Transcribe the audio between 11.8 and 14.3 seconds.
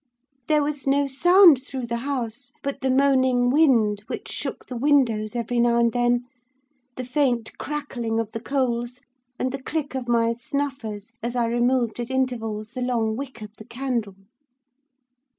at intervals the long wick of the candle.